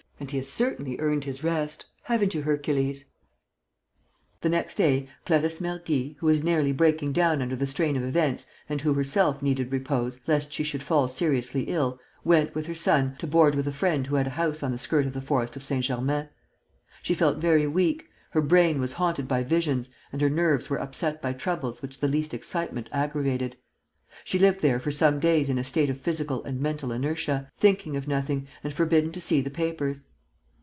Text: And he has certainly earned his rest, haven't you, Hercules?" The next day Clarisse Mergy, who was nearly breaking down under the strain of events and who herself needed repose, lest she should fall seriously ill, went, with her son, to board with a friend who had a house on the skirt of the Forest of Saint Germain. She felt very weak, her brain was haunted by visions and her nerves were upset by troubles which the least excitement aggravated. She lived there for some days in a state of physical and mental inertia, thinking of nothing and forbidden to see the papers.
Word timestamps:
And 0.21 0.29
he 0.29 0.37
has 0.37 0.47
certainly 0.47 0.99
earned 0.99 1.23
his 1.25 1.43
rest, 1.43 1.87
haven't 2.03 2.35
you, 2.35 2.43
Hercules?" 2.43 3.05
The 4.41 4.49
next 4.49 4.75
day 4.75 5.07
Clarisse 5.25 5.59
Mergy, 5.59 6.15
who 6.19 6.27
was 6.27 6.43
nearly 6.43 6.71
breaking 6.71 7.11
down 7.13 7.41
under 7.41 7.55
the 7.55 7.65
strain 7.65 7.95
of 7.97 8.03
events 8.03 8.45
and 8.69 8.81
who 8.81 8.93
herself 8.93 9.41
needed 9.41 9.71
repose, 9.71 10.19
lest 10.27 10.53
she 10.53 10.63
should 10.63 10.83
fall 10.83 11.07
seriously 11.07 11.63
ill, 11.63 11.97
went, 12.23 12.53
with 12.53 12.67
her 12.67 12.75
son, 12.75 13.15
to 13.17 13.25
board 13.25 13.55
with 13.55 13.67
a 13.67 13.71
friend 13.71 14.05
who 14.05 14.15
had 14.15 14.27
a 14.27 14.37
house 14.39 14.61
on 14.61 14.71
the 14.71 14.77
skirt 14.77 15.07
of 15.07 15.13
the 15.13 15.21
Forest 15.21 15.55
of 15.55 15.63
Saint 15.63 15.85
Germain. 15.85 16.29
She 17.01 17.15
felt 17.15 17.39
very 17.39 17.65
weak, 17.65 18.05
her 18.29 18.43
brain 18.43 18.79
was 18.79 18.93
haunted 18.93 19.27
by 19.27 19.41
visions 19.41 19.89
and 20.11 20.21
her 20.21 20.29
nerves 20.29 20.69
were 20.69 20.79
upset 20.79 21.19
by 21.19 21.33
troubles 21.33 21.81
which 21.81 21.99
the 21.99 22.07
least 22.07 22.31
excitement 22.31 22.89
aggravated. 22.93 23.55
She 24.23 24.37
lived 24.37 24.61
there 24.61 24.79
for 24.79 24.91
some 24.91 25.19
days 25.19 25.49
in 25.49 25.57
a 25.57 25.63
state 25.63 25.89
of 25.89 25.97
physical 25.99 26.43
and 26.43 26.59
mental 26.61 26.91
inertia, 26.91 27.49
thinking 27.57 27.95
of 27.97 28.07
nothing 28.07 28.47
and 28.63 28.71
forbidden 28.73 29.11
to 29.13 29.21
see 29.21 29.41
the 29.41 29.49
papers. 29.49 30.05